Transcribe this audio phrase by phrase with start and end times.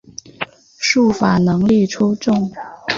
[0.79, 2.51] 术法能力出众。